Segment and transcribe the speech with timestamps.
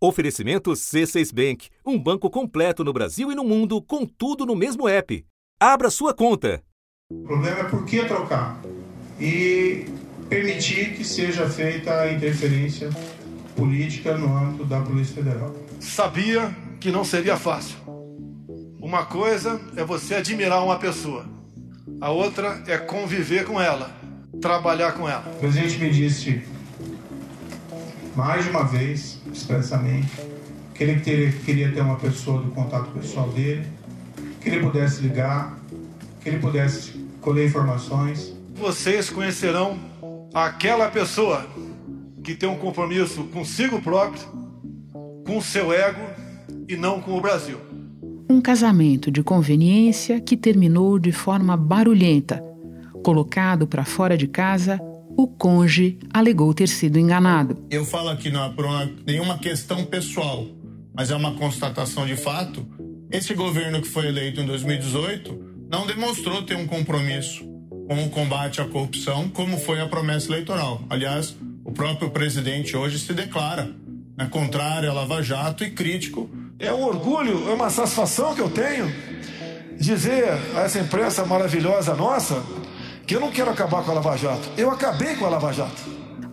[0.00, 4.88] Oferecimento C6 Bank, um banco completo no Brasil e no mundo, com tudo no mesmo
[4.88, 5.26] app.
[5.58, 6.62] Abra sua conta.
[7.10, 8.62] O problema é por que trocar
[9.18, 9.86] e
[10.28, 12.90] permitir que seja feita a interferência
[13.56, 15.52] política no âmbito da Polícia Federal.
[15.80, 17.76] Sabia que não seria fácil.
[18.80, 21.26] Uma coisa é você admirar uma pessoa,
[22.00, 23.90] a outra é conviver com ela,
[24.40, 25.28] trabalhar com ela.
[25.34, 26.44] O presidente me disse
[28.18, 30.10] mais de uma vez, expressamente,
[30.74, 33.64] que ele ter, queria ter uma pessoa do contato pessoal dele,
[34.40, 35.56] que ele pudesse ligar,
[36.20, 38.34] que ele pudesse colher informações.
[38.56, 39.78] Vocês conhecerão
[40.34, 41.46] aquela pessoa
[42.24, 44.26] que tem um compromisso consigo próprio,
[45.24, 46.02] com o seu ego
[46.66, 47.58] e não com o Brasil.
[48.28, 52.42] Um casamento de conveniência que terminou de forma barulhenta.
[53.04, 54.80] Colocado para fora de casa,
[55.18, 57.58] o conge alegou ter sido enganado.
[57.68, 60.46] Eu falo aqui não é por uma, nenhuma questão pessoal,
[60.94, 62.64] mas é uma constatação de fato.
[63.10, 67.44] Esse governo que foi eleito em 2018 não demonstrou ter um compromisso
[67.88, 70.82] com o combate à corrupção, como foi a promessa eleitoral.
[70.88, 73.74] Aliás, o próprio presidente hoje se declara
[74.16, 76.30] né, contrário à Lava Jato e crítico.
[76.60, 78.88] É um orgulho, é uma satisfação que eu tenho
[79.76, 82.40] dizer a essa imprensa maravilhosa nossa
[83.08, 84.50] que eu não quero acabar com a Lava Jato.
[84.54, 85.80] Eu acabei com a Lava Jato.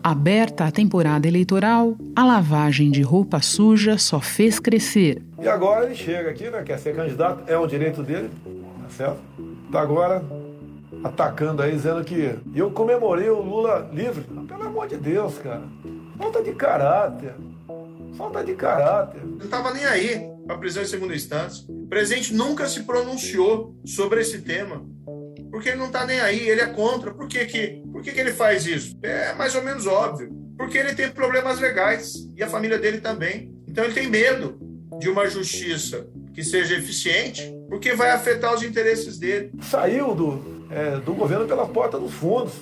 [0.04, 5.24] Aberta a temporada eleitoral, a lavagem de roupa suja só fez crescer.
[5.42, 6.64] E agora ele chega aqui, né?
[6.64, 9.22] Quer ser candidato, é um direito dele, tá certo?
[9.72, 10.22] Tá agora
[11.02, 14.26] atacando aí, dizendo que eu comemorei o Lula livre.
[14.46, 15.64] Pelo amor de Deus, cara.
[16.18, 17.36] Falta de caráter.
[18.18, 19.26] Falta de caráter.
[19.26, 21.64] Não estava nem aí para a prisão em segunda instância.
[21.70, 24.94] O presidente nunca se pronunciou sobre esse tema
[25.56, 27.14] porque ele não está nem aí, ele é contra.
[27.14, 28.94] Por que, que, por que, que ele faz isso?
[29.02, 30.30] É mais ou menos óbvio.
[30.58, 33.56] Porque ele tem problemas legais e a família dele também.
[33.66, 34.60] Então ele tem medo
[35.00, 39.50] de uma justiça que seja eficiente, porque vai afetar os interesses dele.
[39.62, 42.56] Saiu do, é, do governo pela porta dos fundos.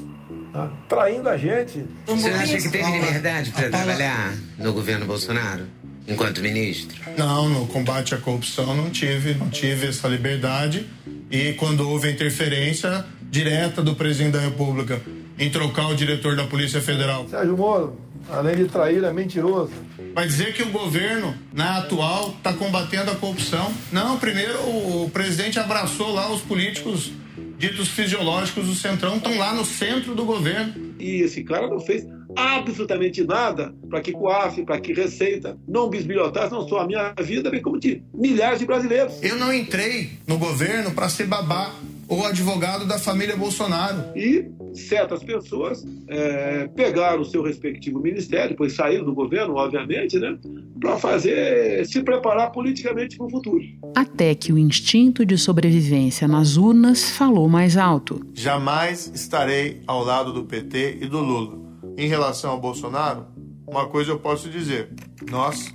[0.53, 0.71] Tá?
[0.87, 1.83] Traindo a gente.
[2.05, 5.65] Você acha que teve liberdade para trabalhar no governo Bolsonaro?
[6.07, 6.97] Enquanto ministro?
[7.17, 10.87] Não, no combate à corrupção não tive, não tive essa liberdade.
[11.29, 15.01] E quando houve a interferência direta do presidente da República
[15.37, 17.27] em trocar o diretor da Polícia Federal.
[17.27, 17.97] Sérgio Moro,
[18.29, 19.71] além de trair, é mentiroso.
[20.13, 23.73] Vai dizer que o governo, na atual, está combatendo a corrupção.
[23.91, 27.11] Não, primeiro o presidente abraçou lá os políticos
[27.57, 30.73] ditos fisiológicos do Centrão, estão lá no centro do governo.
[30.99, 32.05] E esse cara não fez
[32.35, 37.49] absolutamente nada para que COAF, para que Receita não bisbilhotasse não só a minha vida,
[37.49, 39.21] bem como de milhares de brasileiros.
[39.21, 41.73] Eu não entrei no governo para ser babá
[42.07, 44.03] ou advogado da família Bolsonaro.
[44.15, 50.37] E certas pessoas é, pegaram o seu respectivo ministério, depois saíram do governo, obviamente, né,
[50.79, 53.63] para fazer se preparar politicamente para o futuro.
[53.95, 58.25] Até que o instinto de sobrevivência nas urnas falou mais alto.
[58.33, 63.27] Jamais estarei ao lado do PT e do Lula em relação ao Bolsonaro,
[63.67, 64.89] uma coisa eu posso dizer:
[65.29, 65.71] nós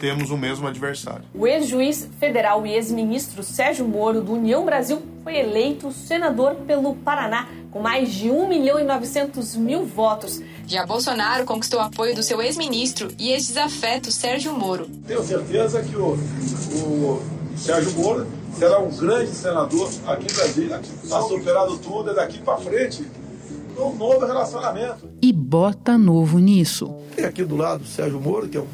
[0.00, 1.24] temos o mesmo adversário.
[1.34, 7.48] O ex-juiz federal e ex-ministro Sérgio Moro, do União Brasil, foi eleito senador pelo Paraná
[7.70, 10.42] com mais de 1 milhão e 900 mil votos.
[10.66, 14.86] Já Bolsonaro conquistou o apoio do seu ex-ministro e ex-desafeto Sérgio Moro.
[15.06, 17.22] Tenho certeza que o, o
[17.56, 18.26] Sérgio Moro
[18.58, 20.80] será um grande senador aqui em Brasília.
[21.02, 23.04] Está superado tudo, é daqui para frente
[23.78, 25.08] um novo relacionamento.
[25.20, 26.94] E bota novo nisso.
[27.14, 28.66] Tem aqui do lado o Sérgio Moro, que é um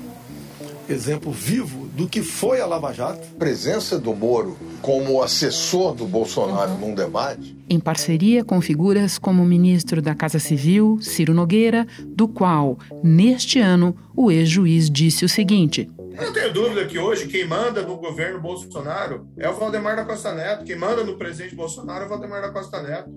[0.89, 3.21] exemplo vivo do que foi a Lava Jato.
[3.35, 6.89] A presença do Moro como assessor do Bolsonaro uhum.
[6.89, 7.57] num debate.
[7.69, 13.59] Em parceria com figuras como o ministro da Casa Civil, Ciro Nogueira, do qual, neste
[13.59, 18.41] ano, o ex-juiz disse o seguinte: não tenho dúvida que hoje quem manda no governo
[18.41, 20.65] Bolsonaro é o Valdemar da Costa Neto.
[20.65, 23.11] Quem manda no presidente Bolsonaro é o Valdemar da Costa Neto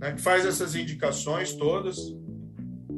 [0.00, 1.98] né, que faz essas indicações todas.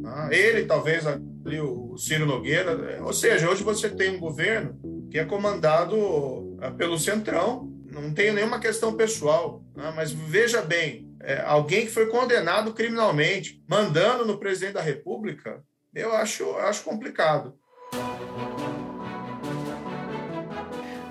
[0.02, 0.28] Tá?
[0.30, 2.70] Ele, talvez, ali, o Ciro Nogueira.
[2.92, 4.78] É, ou seja, hoje você tem um governo
[5.10, 7.70] que é comandado é, pelo Centrão.
[7.90, 9.92] Não tem nenhuma questão pessoal, né?
[9.94, 15.62] mas veja bem, é, alguém que foi condenado criminalmente, mandando no presidente da República,
[15.94, 17.54] eu acho, acho complicado.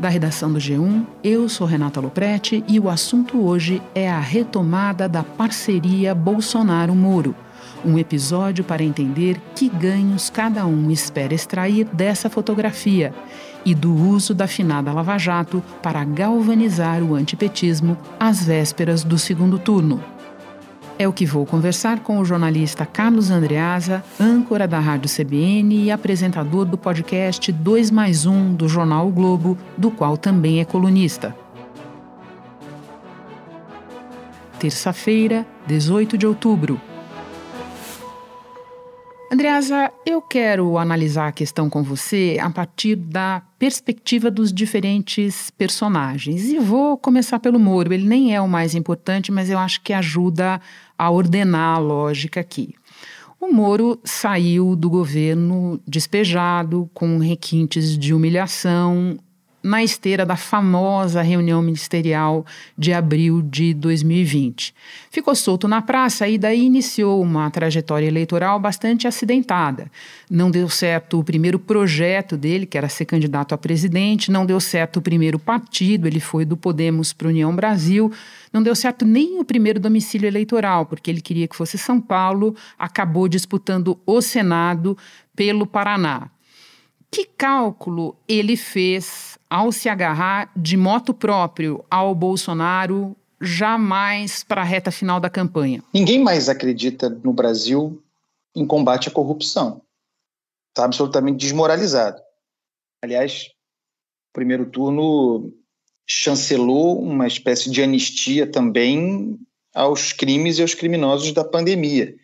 [0.01, 5.07] Da redação do G1, eu sou Renata Loprete e o assunto hoje é a retomada
[5.07, 7.36] da parceria Bolsonaro-Moro.
[7.86, 13.13] Um episódio para entender que ganhos cada um espera extrair dessa fotografia
[13.63, 19.59] e do uso da finada Lava Jato para galvanizar o antipetismo às vésperas do segundo
[19.59, 20.03] turno.
[21.01, 25.89] É o que vou conversar com o jornalista Carlos Andreasa, âncora da Rádio CBN e
[25.89, 31.36] apresentador do podcast 2 mais 1 do jornal o Globo, do qual também é colunista.
[34.59, 36.80] Terça-feira, 18 de outubro.
[39.33, 46.50] Andreasa, eu quero analisar a questão com você a partir da perspectiva dos diferentes personagens.
[46.50, 47.94] E vou começar pelo Moro.
[47.94, 50.59] Ele nem é o mais importante, mas eu acho que ajuda
[51.01, 52.75] a ordenar a lógica aqui.
[53.39, 59.18] O Moro saiu do governo despejado, com requintes de humilhação,
[59.63, 62.45] na esteira da famosa reunião ministerial
[62.77, 64.73] de abril de 2020.
[65.09, 69.91] Ficou solto na praça e daí iniciou uma trajetória eleitoral bastante acidentada.
[70.29, 74.59] Não deu certo o primeiro projeto dele, que era ser candidato a presidente, não deu
[74.59, 78.11] certo o primeiro partido, ele foi do Podemos para União Brasil,
[78.51, 82.55] não deu certo nem o primeiro domicílio eleitoral, porque ele queria que fosse São Paulo,
[82.77, 84.97] acabou disputando o Senado
[85.35, 86.29] pelo Paraná.
[87.11, 94.63] Que cálculo ele fez ao se agarrar de moto próprio ao Bolsonaro jamais para a
[94.63, 95.83] reta final da campanha?
[95.94, 98.01] Ninguém mais acredita no Brasil
[98.56, 99.81] em combate à corrupção.
[100.69, 102.21] Está absolutamente desmoralizado.
[103.03, 103.48] Aliás,
[104.30, 105.53] o primeiro turno
[106.07, 109.38] chancelou uma espécie de anistia também
[109.75, 112.15] aos crimes e aos criminosos da pandemia.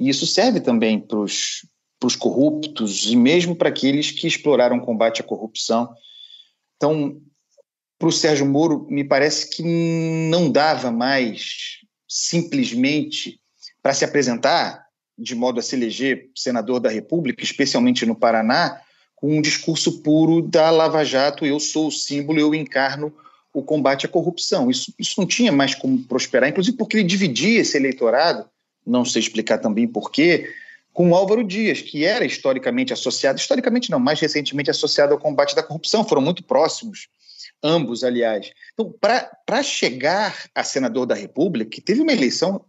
[0.00, 5.20] E isso serve também para os corruptos e mesmo para aqueles que exploraram o combate
[5.20, 5.94] à corrupção.
[6.82, 7.16] Então,
[7.96, 13.38] para o Sérgio Moro, me parece que não dava mais simplesmente
[13.80, 14.84] para se apresentar
[15.16, 18.80] de modo a se eleger senador da República, especialmente no Paraná,
[19.14, 23.14] com um discurso puro da Lava Jato, eu sou o símbolo, eu encarno
[23.54, 24.68] o combate à corrupção.
[24.68, 28.44] Isso, isso não tinha mais como prosperar, inclusive porque ele dividia esse eleitorado,
[28.84, 30.52] não sei explicar também porquê,
[30.92, 35.54] com o Álvaro Dias, que era historicamente associado, historicamente não, mais recentemente associado ao combate
[35.54, 37.08] da corrupção, foram muito próximos,
[37.62, 38.50] ambos, aliás.
[38.74, 42.64] Então, para chegar a senador da República, que teve uma eleição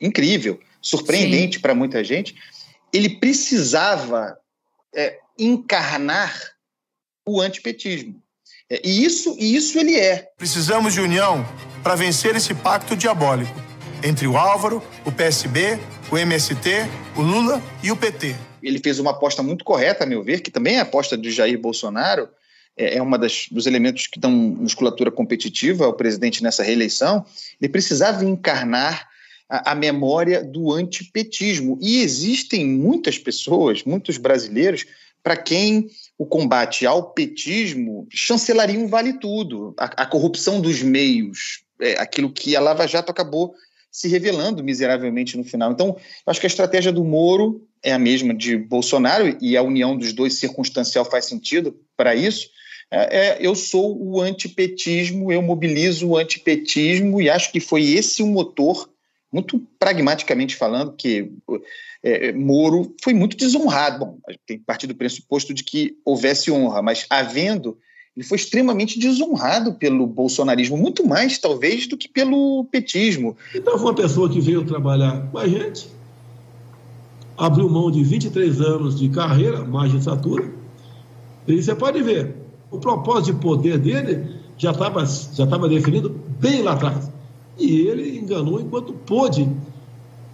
[0.00, 2.34] incrível, surpreendente para muita gente,
[2.92, 4.38] ele precisava
[4.94, 6.54] é, encarnar
[7.26, 8.22] o antipetismo.
[8.70, 10.28] É, e, isso, e isso ele é.
[10.36, 11.46] Precisamos de união
[11.82, 13.54] para vencer esse pacto diabólico
[14.02, 15.78] entre o Álvaro, o PSB,
[16.10, 16.70] o MST,
[17.16, 18.36] o Lula e o PT.
[18.62, 21.30] Ele fez uma aposta muito correta, a meu ver, que também é a aposta de
[21.30, 22.28] Jair Bolsonaro,
[22.76, 27.24] é, é das, dos elementos que dão musculatura competitiva ao presidente nessa reeleição.
[27.60, 29.08] Ele precisava encarnar
[29.48, 31.78] a, a memória do antipetismo.
[31.80, 34.84] E existem muitas pessoas, muitos brasileiros,
[35.22, 39.74] para quem o combate ao petismo chancelaria um vale tudo.
[39.76, 43.54] A, a corrupção dos meios, é, aquilo que a Lava Jato acabou
[43.96, 45.72] se revelando miseravelmente no final.
[45.72, 45.96] Então,
[46.26, 50.12] acho que a estratégia do Moro é a mesma de Bolsonaro e a união dos
[50.12, 52.46] dois circunstancial faz sentido para isso.
[52.90, 58.22] É, é, eu sou o antipetismo, eu mobilizo o antipetismo e acho que foi esse
[58.22, 58.86] o motor,
[59.32, 61.32] muito pragmaticamente falando, que
[62.02, 64.00] é, Moro foi muito desonrado.
[64.00, 67.78] Bom, tem partido do pressuposto de que houvesse honra, mas havendo
[68.16, 73.36] ele foi extremamente desonrado pelo bolsonarismo, muito mais, talvez, do que pelo petismo.
[73.54, 75.86] Então, foi uma pessoa que veio trabalhar com a gente,
[77.36, 80.50] abriu mão de 23 anos de carreira, magistratura,
[81.46, 82.34] e você pode ver,
[82.70, 87.10] o propósito de poder dele já estava já tava definido bem lá atrás.
[87.58, 89.48] E ele enganou enquanto pôde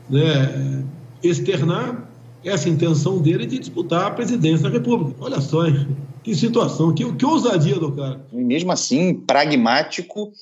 [0.09, 0.85] né,
[1.23, 2.09] externar
[2.45, 5.16] essa intenção dele de disputar a presidência da República.
[5.21, 5.87] Olha só, hein?
[6.23, 8.25] Que situação, que, que ousadia do cara.
[8.33, 10.33] E mesmo assim, pragmático,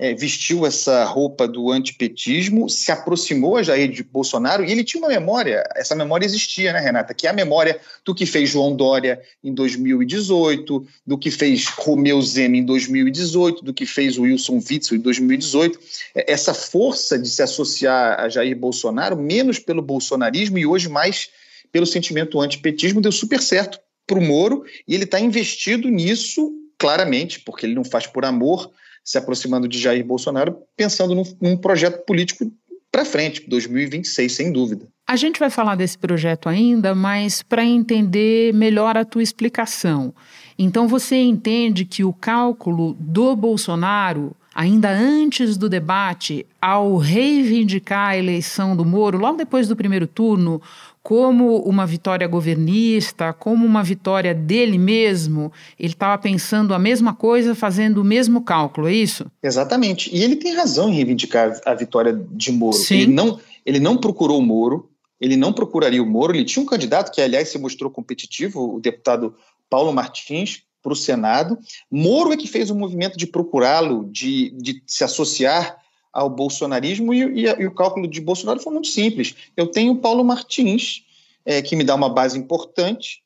[0.00, 5.02] é, vestiu essa roupa do antipetismo, se aproximou a Jair de Bolsonaro e ele tinha
[5.02, 7.12] uma memória, essa memória existia, né, Renata?
[7.12, 12.20] Que é a memória do que fez João Dória em 2018, do que fez Romeu
[12.22, 15.78] Zema em 2018, do que fez Wilson Witzel em 2018.
[16.14, 21.28] É, essa força de se associar a Jair Bolsonaro, menos pelo bolsonarismo e hoje mais
[21.70, 27.40] pelo sentimento antipetismo, deu super certo para o Moro e ele está investido nisso claramente,
[27.40, 28.70] porque ele não faz por amor,
[29.04, 32.50] se aproximando de Jair Bolsonaro, pensando num, num projeto político
[32.90, 34.88] para frente, 2026, sem dúvida.
[35.06, 40.12] A gente vai falar desse projeto ainda, mas para entender melhor a tua explicação.
[40.58, 48.18] Então você entende que o cálculo do Bolsonaro ainda antes do debate, ao reivindicar a
[48.18, 50.60] eleição do Moro, logo depois do primeiro turno,
[51.02, 57.54] como uma vitória governista, como uma vitória dele mesmo, ele estava pensando a mesma coisa,
[57.54, 59.26] fazendo o mesmo cálculo, é isso?
[59.42, 60.14] Exatamente.
[60.14, 62.76] E ele tem razão em reivindicar a vitória de Moro.
[62.76, 63.00] Sim.
[63.00, 64.90] Ele não, Ele não procurou o Moro,
[65.20, 66.34] ele não procuraria o Moro.
[66.34, 69.34] Ele tinha um candidato que, aliás, se mostrou competitivo, o deputado
[69.68, 71.58] Paulo Martins, para o Senado.
[71.90, 75.76] Moro é que fez o movimento de procurá-lo, de, de se associar
[76.12, 79.34] ao bolsonarismo, e, e, e, o cálculo de Bolsonaro foi muito simples.
[79.56, 81.04] Eu tenho Paulo Martins,
[81.44, 83.22] é, que me dá uma base importante.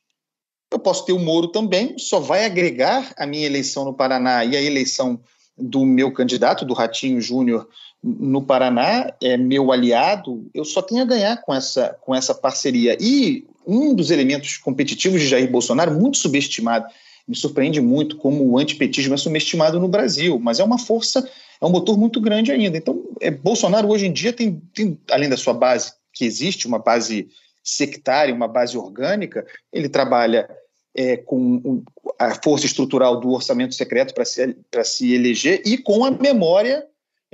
[0.71, 4.55] Eu posso ter o Moro também, só vai agregar a minha eleição no Paraná e
[4.55, 5.19] a eleição
[5.57, 7.67] do meu candidato, do Ratinho Júnior,
[8.03, 10.47] no Paraná, é meu aliado.
[10.53, 12.97] Eu só tenho a ganhar com essa, com essa parceria.
[12.99, 16.85] E um dos elementos competitivos de Jair Bolsonaro, muito subestimado,
[17.27, 21.27] me surpreende muito como o antipetismo é subestimado no Brasil, mas é uma força,
[21.61, 22.77] é um motor muito grande ainda.
[22.77, 26.79] Então, é, Bolsonaro hoje em dia tem, tem, além da sua base, que existe, uma
[26.79, 27.27] base
[27.63, 30.49] sectária, uma base orgânica, ele trabalha
[30.95, 31.83] é, com um,
[32.17, 36.85] a força estrutural do orçamento secreto para se, se eleger e com a memória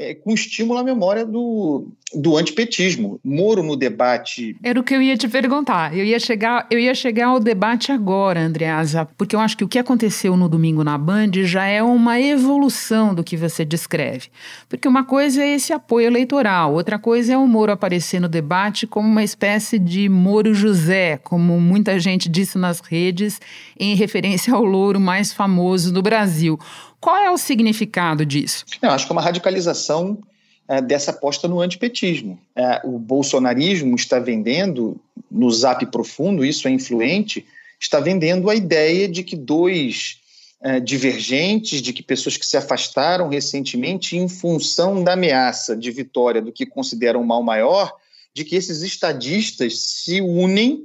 [0.02, 3.20] é, com estímulo à memória do, do antipetismo.
[3.24, 4.56] Moro no debate.
[4.64, 5.96] Era o que eu ia te perguntar.
[5.96, 9.68] Eu ia chegar, eu ia chegar ao debate agora, Andreasa, porque eu acho que o
[9.68, 14.30] que aconteceu no domingo na Band já é uma evolução do que você descreve.
[14.68, 18.88] Porque uma coisa é esse apoio eleitoral, outra coisa é o Moro aparecer no debate
[18.88, 23.40] como uma espécie de Moro José, como muita gente disse nas redes,
[23.80, 26.58] em referência ao louro mais famoso do Brasil.
[27.02, 28.64] Qual é o significado disso?
[28.80, 30.22] Eu acho que é uma radicalização
[30.68, 32.40] é, dessa aposta no antipetismo.
[32.56, 37.46] É, o bolsonarismo está vendendo, no zap profundo, isso é influente,
[37.80, 40.20] está vendendo a ideia de que dois
[40.62, 46.40] é, divergentes, de que pessoas que se afastaram recentemente em função da ameaça de vitória
[46.40, 47.92] do que consideram um mal maior,
[48.32, 50.84] de que esses estadistas se unem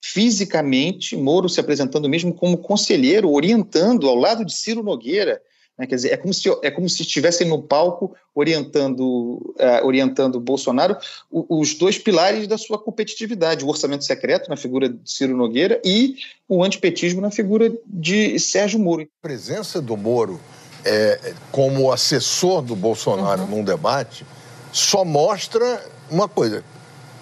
[0.00, 5.42] fisicamente, Moro se apresentando mesmo como conselheiro, orientando ao lado de Ciro Nogueira,
[5.78, 5.86] né?
[5.86, 10.96] Quer dizer, é como se, é como se estivessem no palco orientando, uh, orientando Bolsonaro
[11.30, 15.80] o, os dois pilares da sua competitividade, o orçamento secreto na figura de Ciro Nogueira
[15.84, 16.16] e
[16.48, 19.02] o antipetismo na figura de Sérgio Moro.
[19.02, 20.40] A presença do Moro
[20.84, 23.48] é, como assessor do Bolsonaro uhum.
[23.48, 24.26] num debate
[24.72, 26.64] só mostra uma coisa,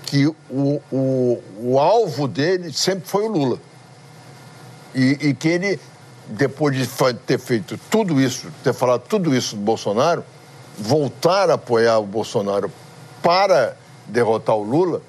[0.07, 0.35] que o,
[0.93, 3.61] o, o alvo dele sempre foi o Lula.
[4.95, 5.81] E, e que ele
[6.29, 6.89] depois de
[7.27, 10.25] ter feito tudo isso, ter falado tudo isso do Bolsonaro,
[10.79, 12.71] voltar a apoiar o Bolsonaro
[13.23, 15.03] para derrotar o Lula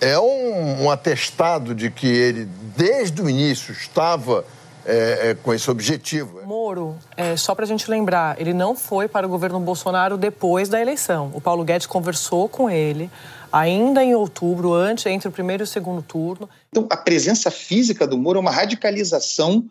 [0.00, 4.44] é um, um atestado de que ele, desde o início, estava
[4.84, 6.42] é, é, com esse objetivo.
[6.44, 10.68] Moro, é, só para a gente lembrar, ele não foi para o governo Bolsonaro depois
[10.68, 11.30] da eleição.
[11.32, 13.10] O Paulo Guedes conversou com ele
[13.50, 16.50] ainda em outubro, antes, entre o primeiro e o segundo turno.
[16.70, 19.64] Então, a presença física do Moro é uma radicalização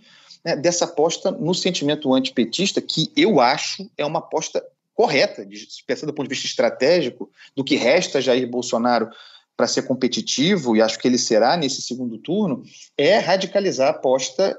[0.44, 5.48] né, dessa aposta no sentimento antipetista, que eu acho é uma aposta correta,
[5.88, 9.10] pensando do ponto de vista estratégico, do que resta Jair Bolsonaro
[9.56, 12.64] para ser competitivo, e acho que ele será nesse segundo turno,
[12.98, 14.58] é radicalizar a aposta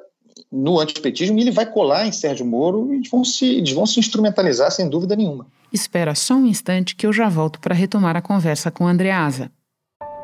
[0.51, 3.87] no antipetismo e ele vai colar em Sérgio Moro e eles vão se, eles vão
[3.87, 5.47] se instrumentalizar sem dúvida nenhuma.
[5.73, 9.51] Espera só um instante que eu já volto para retomar a conversa com a Andreasa.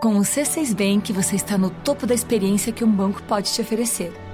[0.01, 3.61] Com o C6 Bank, você está no topo da experiência que um banco pode te
[3.61, 4.13] oferecer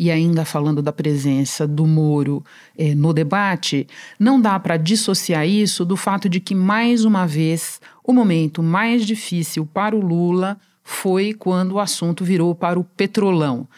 [0.00, 2.42] e ainda falando da presença do Moro
[2.74, 3.86] eh, no debate,
[4.18, 9.04] não dá para dissociar isso do fato de que, mais uma vez, o momento mais
[9.04, 13.68] difícil para o Lula foi quando o assunto virou para o petrolão.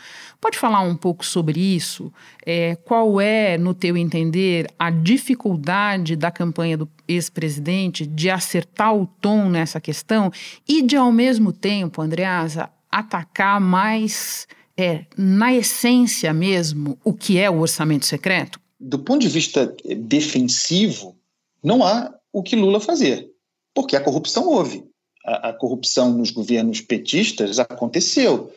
[0.40, 2.12] Pode falar um pouco sobre isso?
[2.46, 9.06] É, qual é, no teu entender, a dificuldade da campanha do ex-presidente de acertar o
[9.20, 10.30] tom nessa questão
[10.68, 17.50] e de, ao mesmo tempo, Andreasa, atacar mais é, na essência mesmo, o que é
[17.50, 18.60] o orçamento secreto?
[18.80, 21.16] Do ponto de vista defensivo,
[21.62, 23.30] não há o que Lula fazer,
[23.74, 24.84] porque a corrupção houve.
[25.24, 28.52] A, a corrupção nos governos petistas aconteceu.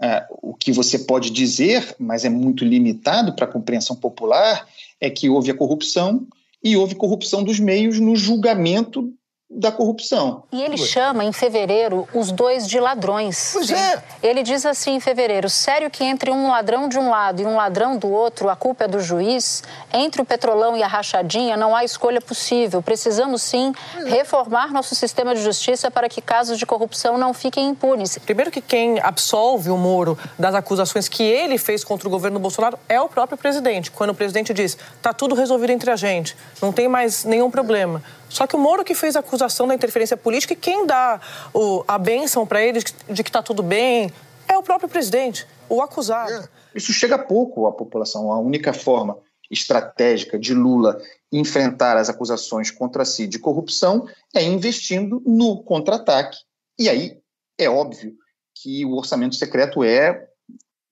[0.00, 4.68] É, o que você pode dizer, mas é muito limitado para a compreensão popular,
[5.00, 6.26] é que houve a corrupção
[6.62, 9.12] e houve corrupção dos meios no julgamento
[9.48, 10.42] da corrupção.
[10.50, 13.50] E ele chama em fevereiro os dois de ladrões.
[13.52, 14.02] Pois é.
[14.20, 17.54] Ele diz assim em fevereiro: sério que entre um ladrão de um lado e um
[17.54, 19.62] ladrão do outro, a culpa é do juiz?
[19.92, 22.82] Entre o petrolão e a rachadinha não há escolha possível.
[22.82, 23.72] Precisamos sim
[24.06, 28.18] reformar nosso sistema de justiça para que casos de corrupção não fiquem impunes.
[28.18, 32.76] Primeiro que quem absolve o Moro das acusações que ele fez contra o governo Bolsonaro
[32.88, 33.92] é o próprio presidente.
[33.92, 38.02] Quando o presidente diz: "Tá tudo resolvido entre a gente, não tem mais nenhum problema".
[38.28, 41.20] Só que o Moro que fez a acusação da interferência política e quem dá
[41.54, 44.12] o, a bênção para ele de que está tudo bem
[44.48, 46.32] é o próprio presidente, o acusado.
[46.32, 46.48] É.
[46.74, 48.30] Isso chega pouco à população.
[48.30, 49.18] A única forma
[49.50, 51.00] estratégica de Lula
[51.32, 56.38] enfrentar as acusações contra si de corrupção é investindo no contra-ataque.
[56.78, 57.18] E aí
[57.58, 58.14] é óbvio
[58.54, 60.28] que o orçamento secreto é.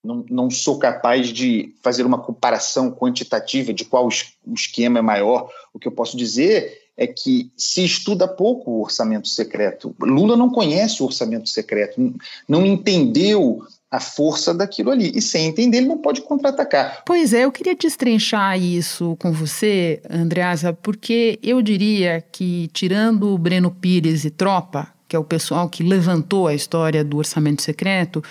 [0.03, 4.07] Não, não sou capaz de fazer uma comparação quantitativa de qual
[4.53, 5.51] esquema é maior.
[5.73, 9.95] O que eu posso dizer é que se estuda pouco o orçamento secreto.
[10.01, 12.15] Lula não conhece o orçamento secreto,
[12.49, 15.13] não entendeu a força daquilo ali.
[15.15, 17.03] E sem entender, ele não pode contra-atacar.
[17.07, 23.39] Pois é, eu queria destrinchar isso com você, Andreasa, porque eu diria que, tirando o
[23.39, 28.23] Breno Pires e Tropa, que é o pessoal que levantou a história do orçamento secreto,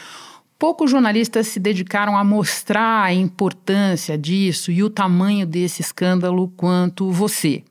[0.60, 7.10] poucos jornalistas se dedicaram a mostrar a importância disso e o tamanho desse escândalo quanto
[7.10, 7.64] você.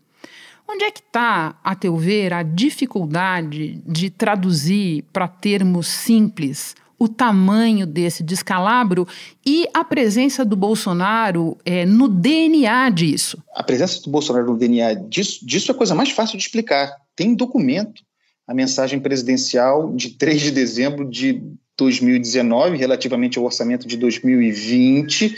[0.75, 7.07] Onde é que está, a teu ver, a dificuldade de traduzir para termos simples o
[7.07, 9.07] tamanho desse descalabro
[9.45, 13.43] e a presença do Bolsonaro é, no DNA disso?
[13.55, 16.97] A presença do Bolsonaro no DNA disso, disso é a coisa mais fácil de explicar.
[17.15, 18.03] Tem documento,
[18.49, 21.43] a mensagem presidencial de 3 de dezembro de
[21.77, 25.37] 2019, relativamente ao orçamento de 2020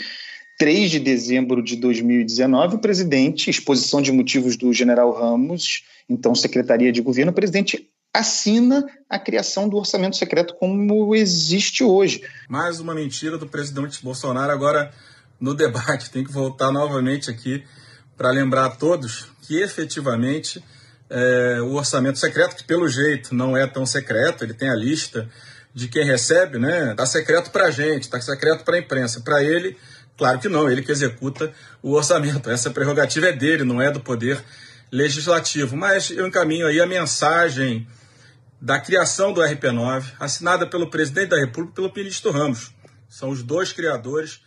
[0.57, 6.91] 3 de dezembro de 2019, o presidente, exposição de motivos do general Ramos, então Secretaria
[6.91, 12.23] de Governo, o presidente assina a criação do orçamento secreto como existe hoje.
[12.47, 14.93] Mais uma mentira do presidente Bolsonaro agora
[15.39, 16.09] no debate.
[16.09, 17.63] Tem que voltar novamente aqui
[18.15, 20.63] para lembrar a todos que efetivamente
[21.09, 25.29] é, o orçamento secreto, que pelo jeito não é tão secreto, ele tem a lista
[25.73, 26.91] de quem recebe, né?
[26.91, 29.19] Está secreto para a gente, está secreto para a imprensa.
[29.19, 29.75] Para ele,
[30.17, 32.49] Claro que não, ele que executa o orçamento.
[32.49, 34.41] Essa prerrogativa é dele, não é do poder
[34.91, 35.75] legislativo.
[35.75, 37.85] Mas eu encaminho aí a mensagem
[38.61, 42.73] da criação do RP9, assinada pelo presidente da República e pelo ministro Ramos.
[43.09, 44.39] São os dois criadores.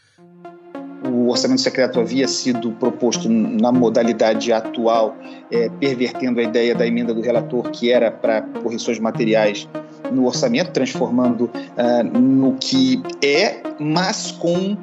[1.05, 5.17] O orçamento secreto havia sido proposto na modalidade atual,
[5.51, 9.69] é, pervertendo a ideia da emenda do relator, que era para correções materiais
[10.11, 14.77] no orçamento, transformando uh, no que é, mas com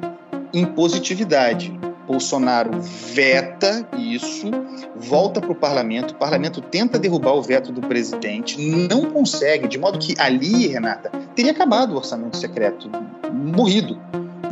[0.52, 1.78] impositividade.
[2.06, 4.48] Bolsonaro veta isso,
[4.94, 9.76] volta para o parlamento, o parlamento tenta derrubar o veto do presidente, não consegue, de
[9.76, 12.88] modo que ali, Renata, teria acabado o orçamento secreto,
[13.32, 14.00] morrido.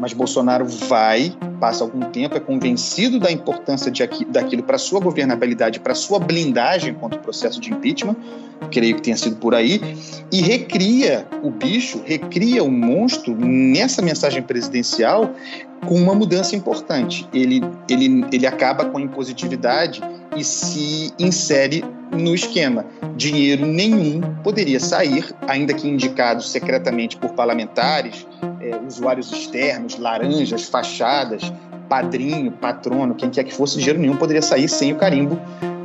[0.00, 4.98] Mas Bolsonaro vai, passa algum tempo, é convencido da importância de aqui, daquilo para sua
[4.98, 8.16] governabilidade, para sua blindagem contra o processo de impeachment,
[8.70, 9.80] creio que tenha sido por aí,
[10.32, 15.30] e recria o bicho, recria o monstro nessa mensagem presidencial
[15.86, 17.28] com uma mudança importante.
[17.32, 20.02] Ele, ele, ele acaba com a impositividade
[20.36, 22.86] e se insere no esquema.
[23.16, 28.26] Dinheiro nenhum poderia sair, ainda que indicado secretamente por parlamentares,
[28.60, 31.52] é, usuários externos, laranjas, fachadas,
[31.88, 35.40] padrinho, patrono, quem quer que fosse, dinheiro nenhum poderia sair sem o carimbo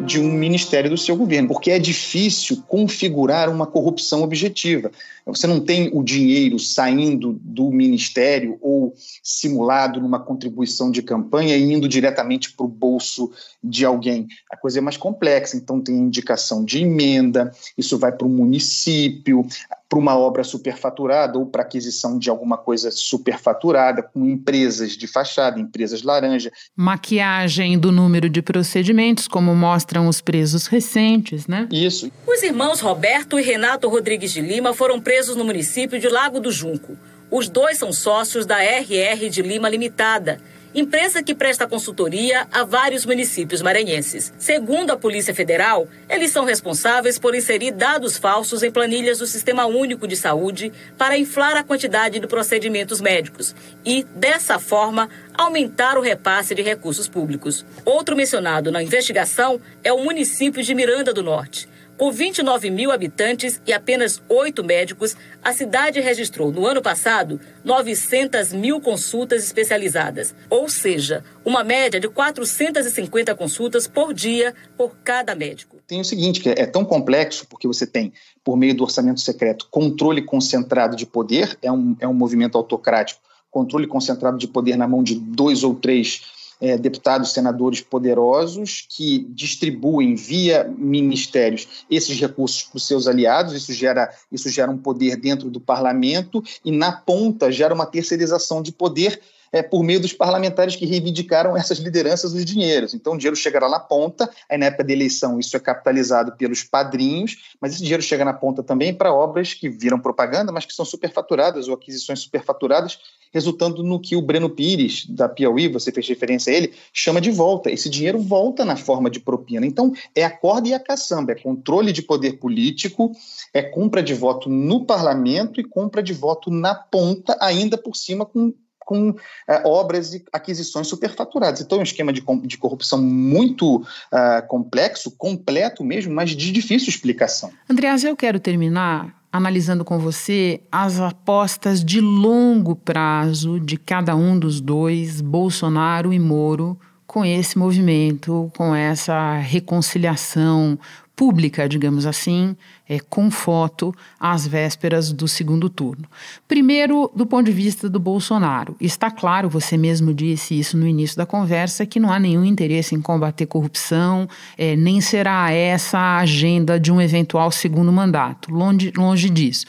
[0.06, 4.92] de um ministério do seu governo, porque é difícil configurar uma corrupção objetiva.
[5.26, 11.72] Você não tem o dinheiro saindo do ministério ou simulado numa contribuição de campanha e
[11.72, 13.32] indo diretamente para o bolso
[13.64, 14.28] de alguém.
[14.52, 19.46] A coisa é mais complexa, então tem indicação de emenda, isso vai para o município,
[19.90, 25.60] para uma obra superfaturada ou para aquisição de alguma coisa superfaturada, com empresas de fachada,
[25.60, 26.52] empresas laranja.
[26.76, 29.56] Maquiagem do número de procedimentos, como
[29.90, 31.68] mostram os presos recentes, né?
[31.72, 32.12] Isso.
[32.28, 36.52] Os irmãos Roberto e Renato Rodrigues de Lima foram presos no município de Lago do
[36.52, 36.96] Junco.
[37.32, 40.40] Os dois são sócios da RR de Lima Limitada
[40.74, 44.34] empresa que presta consultoria a vários municípios maranhenses.
[44.38, 49.66] Segundo a Polícia Federal, eles são responsáveis por inserir dados falsos em planilhas do Sistema
[49.66, 56.02] Único de Saúde para inflar a quantidade de procedimentos médicos e, dessa forma, aumentar o
[56.02, 57.66] repasse de recursos públicos.
[57.86, 61.68] Outro mencionado na investigação é o município de Miranda do Norte.
[62.00, 68.54] Com 29 mil habitantes e apenas oito médicos, a cidade registrou no ano passado 900
[68.54, 75.76] mil consultas especializadas, ou seja, uma média de 450 consultas por dia por cada médico.
[75.86, 78.14] Tem o seguinte, que é tão complexo porque você tem,
[78.46, 83.20] por meio do orçamento secreto, controle concentrado de poder, é um, é um movimento autocrático,
[83.52, 86.22] controle concentrado de poder na mão de dois ou três
[86.62, 93.54] é, deputados, senadores poderosos que distribuem via ministérios esses recursos para os seus aliados.
[93.54, 98.62] Isso gera, isso gera um poder dentro do parlamento e, na ponta, gera uma terceirização
[98.62, 102.94] de poder é, por meio dos parlamentares que reivindicaram essas lideranças dos dinheiros.
[102.94, 106.64] Então, o dinheiro chegará na ponta, aí na época da eleição isso é capitalizado pelos
[106.64, 110.74] padrinhos, mas esse dinheiro chega na ponta também para obras que viram propaganda, mas que
[110.74, 113.00] são superfaturadas ou aquisições superfaturadas
[113.32, 117.32] resultando no que o Breno Pires, da Piauí, você fez referência a ele, chama de
[117.32, 117.72] volta.
[117.72, 119.66] Esse dinheiro volta na forma de propina.
[119.66, 123.12] Então, é a corda e a caçamba, é controle de poder político,
[123.54, 128.26] é compra de voto no parlamento e compra de voto na ponta, ainda por cima
[128.26, 128.54] com
[128.90, 129.16] com
[129.48, 131.62] é, obras e aquisições superfaturadas.
[131.62, 136.90] Então, é um esquema de, de corrupção muito uh, complexo, completo mesmo, mas de difícil
[136.90, 137.52] explicação.
[137.70, 144.40] Andreas, eu quero terminar analisando com você as apostas de longo prazo de cada um
[144.40, 146.76] dos dois, Bolsonaro e Moro,
[147.06, 150.80] com esse movimento, com essa reconciliação
[151.20, 152.56] pública, digamos assim,
[152.88, 156.06] é, com foto, às vésperas do segundo turno.
[156.48, 158.74] Primeiro, do ponto de vista do Bolsonaro.
[158.80, 162.96] Está claro, você mesmo disse isso no início da conversa, que não há nenhum interesse
[162.96, 168.50] em combater corrupção, é, nem será essa a agenda de um eventual segundo mandato.
[168.50, 169.66] Longe, longe disso.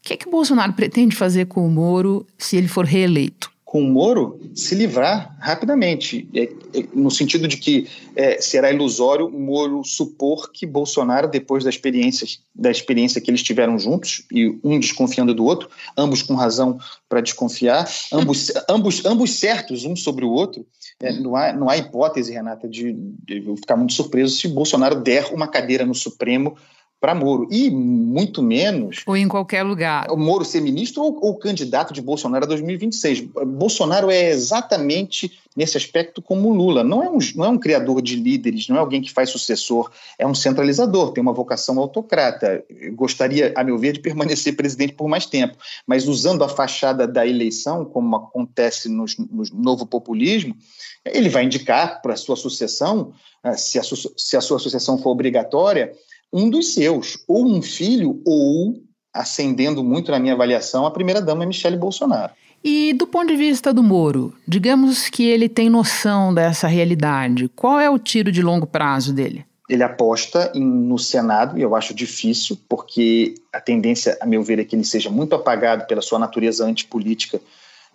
[0.00, 3.50] O que é que o Bolsonaro pretende fazer com o Moro se ele for reeleito?
[3.76, 7.86] Com o Moro se livrar rapidamente, é, é, no sentido de que
[8.16, 13.78] é, será ilusório Moro supor que Bolsonaro, depois da experiência, da experiência que eles tiveram
[13.78, 19.84] juntos, e um desconfiando do outro, ambos com razão para desconfiar, ambos, ambos, ambos certos
[19.84, 20.64] um sobre o outro,
[20.98, 25.02] é, não, há, não há hipótese, Renata, de, de eu ficar muito surpreso se Bolsonaro
[25.02, 26.56] der uma cadeira no Supremo
[27.00, 27.46] para Moro.
[27.50, 29.02] E muito menos.
[29.06, 30.10] Ou em qualquer lugar.
[30.10, 33.20] O Moro ser ministro ou, ou candidato de Bolsonaro a 2026.
[33.46, 36.84] Bolsonaro é exatamente nesse aspecto como Lula.
[36.84, 39.90] Não é, um, não é um criador de líderes, não é alguém que faz sucessor,
[40.18, 42.64] é um centralizador, tem uma vocação autocrata.
[42.92, 45.56] Gostaria, a meu ver, de permanecer presidente por mais tempo.
[45.86, 50.56] Mas usando a fachada da eleição, como acontece no, no novo populismo,
[51.04, 53.12] ele vai indicar para a sua sucessão,
[53.44, 55.92] eh, se a, se a sua sucessão for obrigatória,
[56.32, 58.82] um dos seus, ou um filho, ou,
[59.14, 62.32] ascendendo muito na minha avaliação, a primeira-dama é Michele Bolsonaro.
[62.64, 67.48] E do ponto de vista do Moro, digamos que ele tem noção dessa realidade.
[67.54, 69.44] Qual é o tiro de longo prazo dele?
[69.68, 74.58] Ele aposta em, no Senado, e eu acho difícil, porque a tendência, a meu ver,
[74.58, 77.40] é que ele seja muito apagado pela sua natureza antipolítica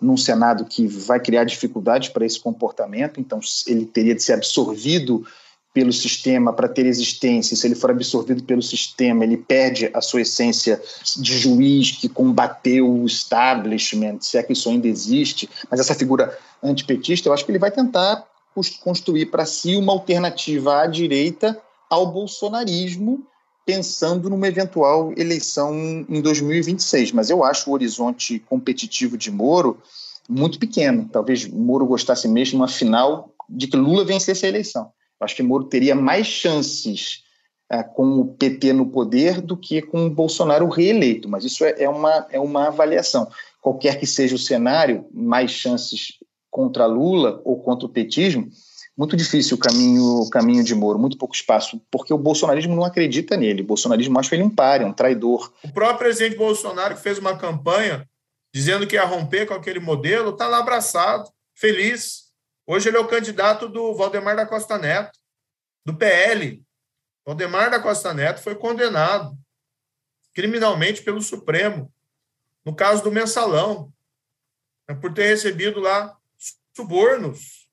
[0.00, 5.24] num Senado que vai criar dificuldades para esse comportamento, então ele teria de ser absorvido
[5.72, 10.20] pelo sistema para ter existência, se ele for absorvido pelo sistema, ele perde a sua
[10.20, 10.80] essência
[11.16, 16.38] de juiz que combateu o establishment, se é que isso ainda existe, mas essa figura
[16.62, 18.24] antipetista, eu acho que ele vai tentar
[18.82, 21.58] construir para si uma alternativa à direita
[21.88, 23.26] ao bolsonarismo,
[23.64, 25.74] pensando numa eventual eleição
[26.06, 27.12] em 2026.
[27.12, 29.78] Mas eu acho o horizonte competitivo de Moro
[30.28, 31.08] muito pequeno.
[31.10, 34.90] Talvez Moro gostasse mesmo, uma final, de que Lula vencesse a eleição
[35.22, 37.22] acho que Moro teria mais chances
[37.70, 41.74] é, com o PT no poder do que com o Bolsonaro reeleito, mas isso é,
[41.78, 43.28] é, uma, é uma avaliação.
[43.60, 46.18] Qualquer que seja o cenário, mais chances
[46.50, 48.50] contra Lula ou contra o petismo,
[48.96, 52.84] muito difícil o caminho, o caminho de Moro, muito pouco espaço, porque o bolsonarismo não
[52.84, 53.62] acredita nele.
[53.62, 55.50] O bolsonarismo acha ele um páreo, um traidor.
[55.64, 58.06] O próprio presidente Bolsonaro, que fez uma campanha
[58.54, 62.21] dizendo que ia romper com aquele modelo, está lá abraçado, feliz.
[62.72, 65.18] Hoje ele é o candidato do Valdemar da Costa Neto,
[65.84, 66.64] do PL.
[67.22, 69.36] Valdemar da Costa Neto foi condenado
[70.32, 71.92] criminalmente pelo Supremo,
[72.64, 73.92] no caso do mensalão,
[74.88, 76.16] né, por ter recebido lá
[76.74, 77.68] subornos.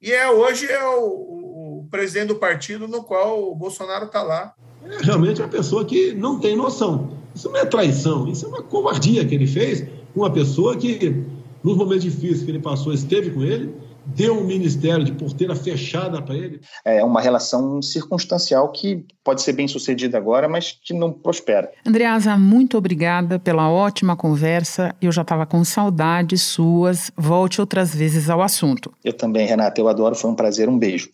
[0.00, 4.54] E é hoje é o, o presidente do partido no qual o Bolsonaro está lá.
[4.84, 7.14] É realmente uma pessoa que não tem noção.
[7.34, 11.26] Isso não é traição, isso é uma covardia que ele fez com uma pessoa que,
[11.62, 16.20] nos momentos difíceis que ele passou, esteve com ele, deu um ministério de porteira fechada
[16.22, 16.60] para ele?
[16.84, 21.70] É uma relação circunstancial que pode ser bem sucedida agora, mas que não prospera.
[21.86, 24.94] Andreasa, muito obrigada pela ótima conversa.
[25.00, 27.10] Eu já estava com saudades suas.
[27.16, 28.92] Volte outras vezes ao assunto.
[29.04, 29.80] Eu também, Renata.
[29.80, 30.14] Eu adoro.
[30.14, 30.68] Foi um prazer.
[30.68, 31.10] Um beijo.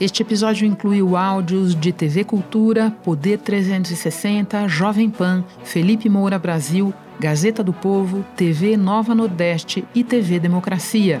[0.00, 7.64] Este episódio incluiu áudios de TV Cultura, Poder 360, Jovem Pan, Felipe Moura Brasil, Gazeta
[7.64, 11.20] do Povo, TV Nova Nordeste e TV Democracia.